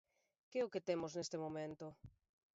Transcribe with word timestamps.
¿Que 0.49 0.57
é 0.61 0.65
o 0.65 0.71
que 0.73 0.85
temos 0.89 1.11
neste 1.13 1.37
momento? 1.45 1.85